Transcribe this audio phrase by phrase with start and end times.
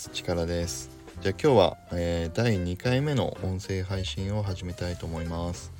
[0.00, 0.10] す。
[0.14, 0.88] 力です。
[1.20, 5.72] じゃあ今日は、えー、第2回目の音声配信を始めたいと思います。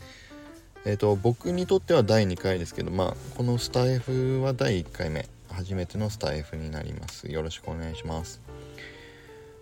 [0.85, 5.27] えっ、ー、と僕にとっては第2回ですけどまあこのスタイフは第1回目。
[5.51, 7.31] 初めてのスタイフになります。
[7.31, 8.42] よろしくお願いします。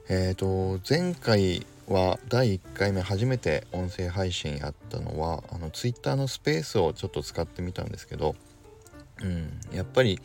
[0.08, 8.34] えっ、ー、と前回は第1回目初めて音声配信やったのはあの Twitter のスペースをちょっと使ってみたんですけど
[9.22, 10.20] うんやっぱり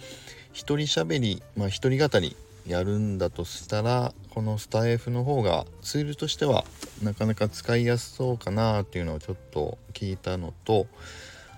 [0.51, 2.35] 一人喋りまあ一人語り
[2.67, 6.65] やるんだとしたらこのスタエフの方がツールとしては
[7.01, 10.87] なかなか使いやすそうかなっていうのをちょっと聞いたのと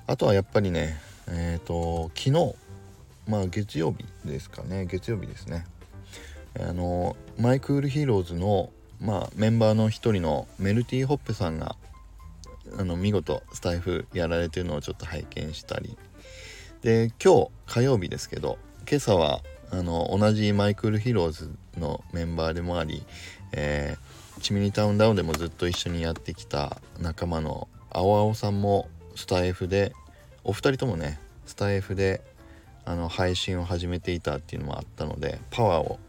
[0.08, 2.56] あとはやっぱりねえっ、ー、と昨日
[3.28, 4.86] まあ月曜日ですかね。
[4.86, 5.66] 月曜日ですね。
[6.60, 8.70] あの My Cool HEROES の、
[9.02, 11.76] まあ、メンバーの一人のメルティーホッペさんが
[12.78, 15.98] あの見事スタエフやられてるのをちょっと拝見したり。
[16.82, 19.42] で今日火曜日ですけど今朝は
[19.78, 23.04] あの同じマイクルヒローズのメンバーでもあり、
[23.52, 29.92] えー、チミニタウンダウンでもずっと一緒にやってきた仲間の青青さんもスタイフで
[30.46, 32.22] お二人ともねスタイフで
[32.86, 36.00] あの配信を始めていたっていうのもあったのでパワーを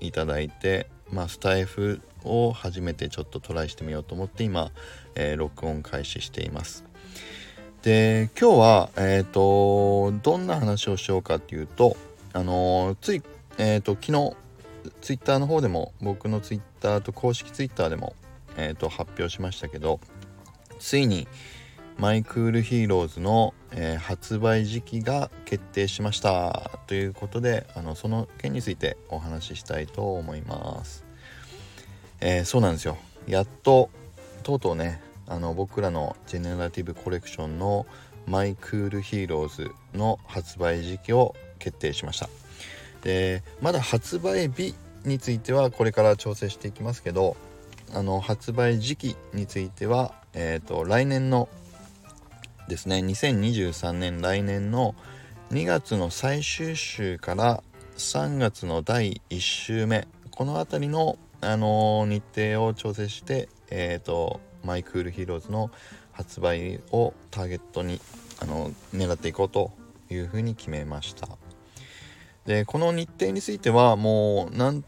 [0.00, 4.70] いただいて、まあ、スタイフを初めてちょっとトライしてみようと思って今、
[5.14, 6.84] えー、録音開始しています。
[7.82, 11.98] で今日は、えーと、どんな話をしようかっていうと、
[12.34, 13.22] あのー、つい、
[13.56, 14.36] えーと、昨日
[15.00, 18.14] ツイッターの方でも僕のツイッターと公式ツイッターでも、
[18.58, 20.00] えーと発表しましたけど
[20.78, 21.26] ついに
[21.96, 26.72] My Cool HEROES の、えー、発売時期が決定しました。
[26.88, 31.04] ということであのその件についてお話ししたいと思います、
[32.20, 32.98] えー、そうなんですよ。
[33.26, 33.90] やっと
[34.42, 37.86] とうとうねあの僕らのジェネラティブコレクションの
[38.26, 42.28] My Cool HEROES の発売時期を決定しました。
[43.02, 47.36] でまだ発売日についてはこれから調整していきますけど
[47.94, 51.48] あの発売時期については、えーと来年の
[52.68, 54.94] ですね2023年来年の
[55.50, 57.62] 2月の最終週から
[57.96, 65.70] 3月の第1週目この辺りの、あのー、日程を調整してえ、ー、と My Cool HEROES の
[66.12, 68.00] 発売をターゲットに、
[68.40, 69.72] あの狙っていこうと
[70.10, 71.28] いうふうに決めました。
[72.46, 74.84] でこの日程についてはもうなん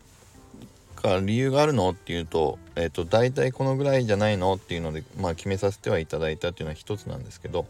[0.96, 7.66] か理由があるのっていうと,、えーと、大体このぐらいじゃないのっていうので、まあ、決めさせてはいただいたっていうのは一つなんですけど、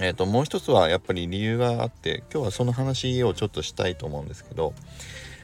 [0.00, 4.74] えーと、もう一つはやっぱり理由があって今日はその話をちょっとしたいと思うんですけど、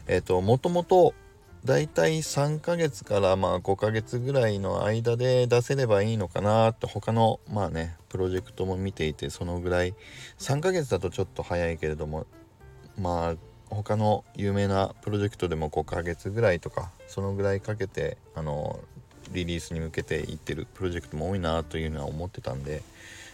[0.07, 1.15] えーと、もともと
[1.65, 9.95] 大体3ヶ月からまあ5ヶ月ぐらいの間で出せればいいのかなって他のまあねプロジェクトも見ていてそのぐらい
[10.39, 12.27] 3ヶ月だとちょっと早いけれども
[13.01, 13.35] まあ
[13.75, 18.81] 他の有名なプロジェクトでも5ヶ月ぐらいとかそのぐらいかけてあの
[19.33, 22.83] リリースに向けていってるプロジェクトも多いなというのは思ってたんで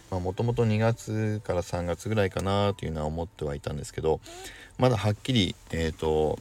[0.09, 4.19] もともと2月から3月ぐらいかなというのは思ってはいたんですけど
[4.77, 6.39] まだはっきりえっ、ー、と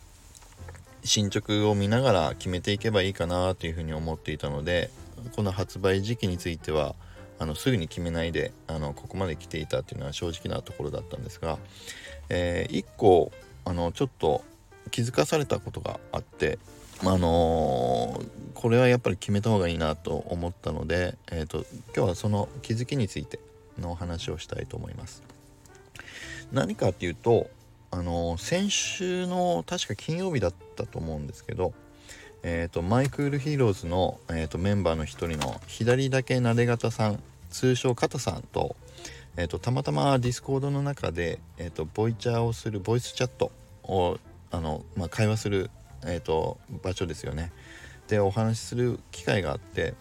[1.05, 4.91] 進捗を見ながら決めていけばいいかなというふうに思っていたので
[5.37, 6.95] この発売時期については
[7.39, 11.59] あのすぐに決めないであのここまで来ていたっていうのは正直なところだったんですが、
[12.29, 13.33] えー、1個
[13.71, 14.43] あのちょっと
[14.91, 16.59] 気づかされたことがあって、
[17.05, 21.65] あのー、これはやっぱり決めた方がいいなと思ったので、えーと、
[21.95, 23.39] 今日はその気づきについて
[23.79, 25.23] のお話をしたいと思います。
[26.51, 27.49] 何かっていうと、
[27.93, 31.73] あのー、先週の確か金曜日だったと思うんですけど、
[32.43, 38.75] えーと、 My Cool HEROES の、えーと、メンバーの一人の左だけなで肩さん通称カタさんと,、
[39.37, 43.53] えーと、たまたま Discord の中で、えー、とボイチャーをするボイスチャット
[43.85, 44.19] を
[44.51, 45.71] あの、まあ、会話する、
[46.05, 47.53] えー、と場所ですよね。
[48.09, 49.95] でお話しする機会があって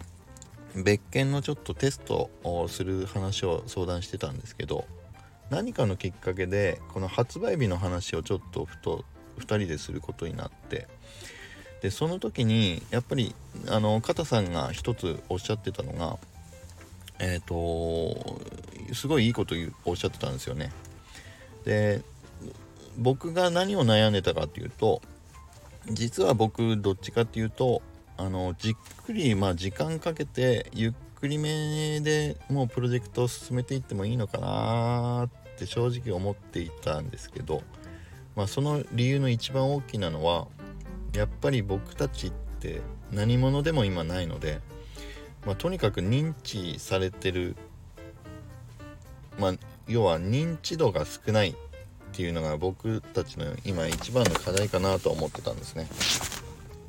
[0.74, 4.84] 別件のちょっとテストをする話を相談してたんですけど
[5.48, 9.04] 何かのきっかけでこの発売日の話をちょっとふと
[9.38, 10.88] 2人ですることになって
[11.82, 13.34] でその時にやっぱり
[13.68, 16.18] あの片さんが一つおっしゃってたのが
[17.18, 18.40] えっ、ー、と
[18.94, 19.54] すごいいいこと
[19.84, 20.72] おっしゃってたんですよね。
[21.64, 22.02] で
[22.98, 25.00] 僕が何を悩んでたかっていうと
[25.90, 27.82] 実は僕どっちかっていうと
[28.16, 37.62] あのじっくりまあ時間かけてゆっくりめでもうプロジェクトを進めていってもいいのかなって正直思っていたんですけど、
[38.36, 40.48] まあ、その理由の一番大きなのは
[41.14, 42.80] やっぱり僕たちって
[43.12, 44.60] 何者でも今ないので、
[45.46, 47.56] まあ、とにかく認知されてる、
[49.38, 49.54] まあ、
[49.88, 51.54] 要は認知度が少ないっ
[52.12, 55.88] ていうのが僕たちの今一番の課題かなと思ってたんですね。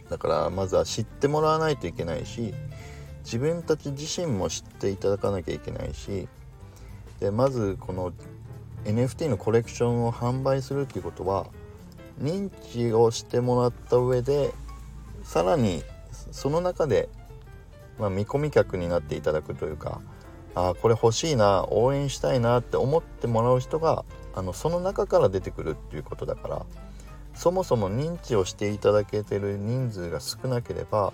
[0.10, 2.54] だからまずは知ってもらわないといけないし
[3.24, 6.28] 自分たち自身も知っていただかなきゃいけないし
[7.22, 8.12] でまずこの
[8.84, 11.48] NFT のコレクションを販売するっていうことは
[12.22, 14.52] 認知をしてもらった上で
[15.24, 15.82] さらに
[16.32, 17.08] その中で、
[17.98, 20.02] まあ、見込み客になっていただくというか
[20.56, 24.04] あこれ欲しいな応援したいなって思ってもらう人が
[24.34, 26.66] あのその中から出てくるっていうことだから
[27.34, 31.14] そもそも認知をしていただけてる人数が少なければ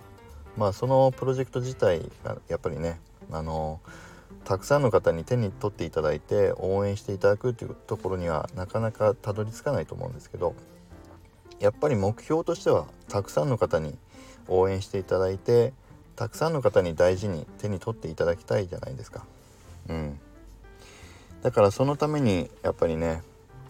[0.57, 2.99] まあそのプロジェクト自体がやっぱりね
[3.31, 3.79] あの
[4.43, 10.55] たくさんの方に手に取っていただいて応援していただくっていうところにはなかなかたどり着かないと思うんですけど
[11.59, 13.97] やっぱり目標としてはたくさんの方に
[14.47, 15.73] 応援していただいて
[16.17, 19.23] たくさんの方に大事に手に取っていただきたいじゃないですか。
[19.87, 20.19] うん、
[21.43, 23.21] だからそのためにやっぱりね、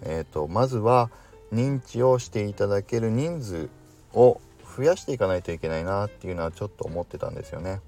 [0.02, 1.12] えーと、まずは
[1.54, 3.70] 認知をしていただける人数
[4.14, 4.40] を
[4.78, 7.82] 増やしていかないといけないなっていうのはちょっと思ってたんですよね。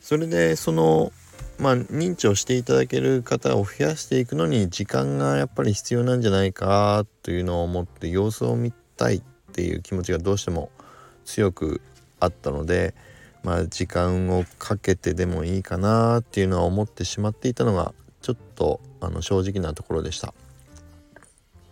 [0.00, 1.12] それでその
[1.58, 9.22] まあ認知をしていただける方を増やしていくのに時間がやっぱり必要なんじゃないかというのを思って様子を見たいっ
[9.52, 10.70] ていう気持ちがどうしても
[11.26, 11.82] 強く
[12.20, 12.94] あったので
[13.42, 20.34] まあ時間をかけてでもいいかなっていうのは思ってしまっていたのがちょっとあの正直なところでした。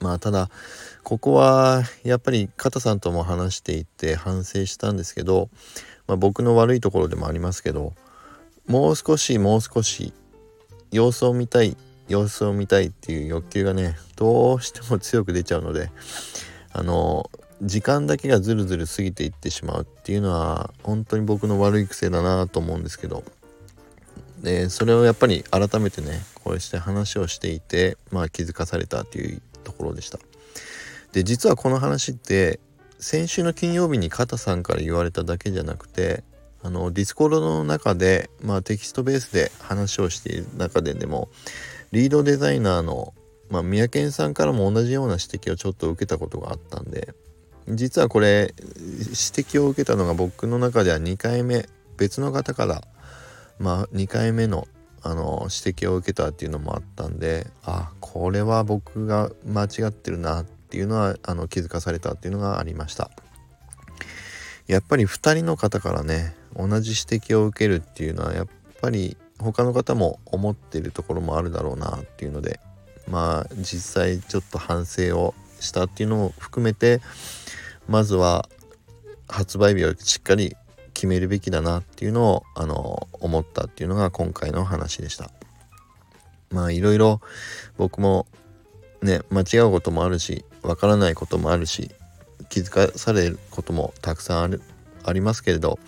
[0.00, 0.50] まあただ
[1.02, 5.49] ここはやっぱり肩さんとも話していて反省したんですけど、
[6.06, 7.94] まあ、僕の悪いところでもありますけど
[8.67, 10.12] もう少しもう少し
[10.90, 11.76] 様子を見たい
[12.08, 15.90] 様子を見たいっていう欲求がねどうしても強く出ちゃうので
[16.73, 17.31] あの
[17.64, 23.25] 時間だけがずるずる過ぎていってしまうっていうのは本当に僕の悪い癖だなと思うんですけど。
[24.43, 30.19] でそれをやっぱり改めてねこうして話をしていてまあ気づかされたっていうところでした。
[31.12, 32.61] で実はこの話って
[32.99, 36.25] 先週の金曜日にカタさんから言われただけじゃなくて
[36.62, 41.28] あの Discord の中で、まあ、テキストベースで話をしている中ででも
[41.93, 43.12] リードデザイナーの、
[43.50, 47.14] まあ、三宅さんからも同じような指摘をちょっと受けたことがあったんで
[47.69, 51.66] 実はこれ指摘を受けたのが僕の中では2回目
[51.96, 52.82] 別の方から
[53.58, 54.69] まあ2回目の
[55.06, 63.11] あの指摘を受けたっていうのもあったんであこれは僕が間違ってるなっていうのはあの気づかされたっていうのがありました。
[64.66, 68.46] やっぱり2人の方からね同じ指摘を受けるっていうのはやっ
[68.81, 72.61] ぱり他の方も思ってるところもあるだろうなっていうので
[73.06, 77.01] まあ実際ちょっと反省をしたっていうのも含めて
[77.89, 78.49] まずは
[79.29, 80.56] 発売日をしっかり
[80.93, 85.31] 決めるべきだなっていうのをあの思ったっていうのが今回の話でした。
[86.51, 87.21] まあいろいろ
[87.77, 88.27] 僕も
[89.03, 91.91] ね間違うこともあるしわからないこともあるし
[92.49, 94.62] 気づかされることもたくさんある
[95.03, 95.79] ありますけれど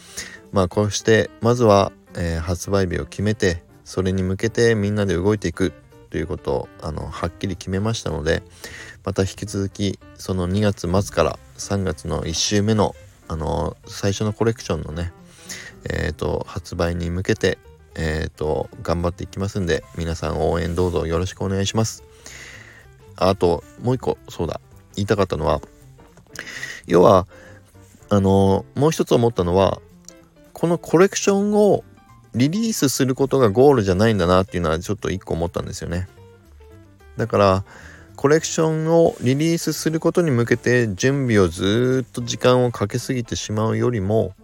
[0.53, 5.73] まあこうしてまずは、えー、発売日を決めてそれに向けてみんなで動いていく
[6.11, 8.43] ということをあのはっきり決めましたので
[9.05, 12.95] また引き続きその2月末から3月の1週目の
[13.29, 15.13] あの最初のコレクションのね
[15.91, 17.59] えっ、ー、と発売に向けて
[17.97, 22.05] えっ、ー、と頑張っていきますんで皆さん応援どうぞよろしくお願いします。
[23.17, 24.61] あともう一個そうだ
[24.95, 25.61] 言いたかったのは
[26.87, 27.27] 要は
[28.09, 29.81] あのもう一つ思ったのは
[30.53, 31.83] このコレクションを
[32.37, 36.07] リリースすることがゴールじゃないんだなっていうのはちょっと一個思ったんですよね。
[37.17, 37.65] だから
[38.15, 44.35] コレクションをリリースすることに向けて準備をずっと時間をかけすぎてしまうよりも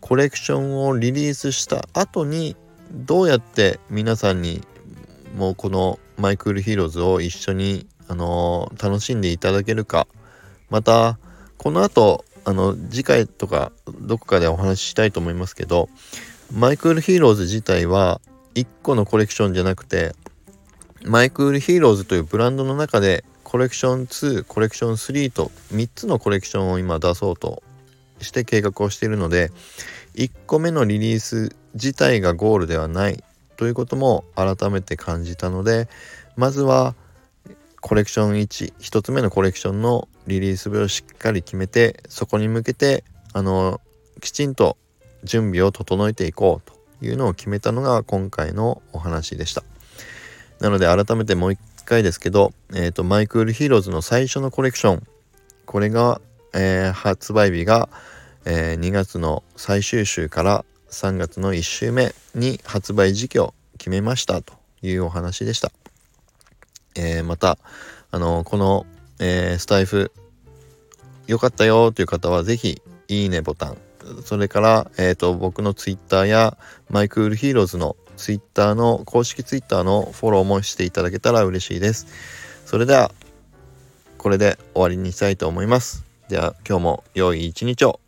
[0.00, 2.56] コレクションをリリースした後に
[2.92, 4.62] どうやって皆さんに
[5.34, 10.06] もうこの My Cool HEROES を一緒に、あの、楽しんでいただけるか。
[10.70, 11.18] また
[11.56, 15.88] この後あの次回とかどこかでお話ししたいと思いますけど
[16.52, 18.20] My Cool HEROES 自体は
[18.54, 20.14] 1個のコレクションじゃなくて
[21.04, 27.62] My Cool HEROES というブランドの中でコレクション2コレクション3と3つのコレクションを今出そうと
[28.20, 29.50] して計画をしているので
[30.14, 33.22] 1個目のリリース自体がゴールではない
[33.56, 35.88] ということも改めて感じたので
[36.36, 36.94] まずは
[37.80, 43.80] コレクション1 1つ目のコレクションのリリース日をしっかり決めてそこに向けてあの
[44.20, 44.78] きちんと
[45.24, 49.64] 準備を整えていこうというのを決めたのが今回のお話でした。
[50.60, 55.06] なので改めてもう一回ですけど、えーと、 My Cool HEROES の最初のコレクション
[55.66, 56.20] これが、
[56.54, 57.88] えー、発売日が、
[58.44, 65.72] えー、2月の最終週から3月の1週目に発売時期を決めましたというお話でした。
[66.96, 67.58] えー、また、
[68.12, 68.86] あのこの、
[69.18, 70.12] えスタエフ
[71.26, 73.76] 良かったよという方は是非いいねボタン
[74.24, 76.56] それから、えーと、僕の Twitter や
[76.90, 82.06] マイクールヒーローズの Twitter の公式 Twitter のフォローもしていただけたら嬉しいです。
[82.66, 83.12] それでは
[84.18, 86.04] これで終わりにしたいと思います。
[86.28, 88.00] では今日も良い一日を。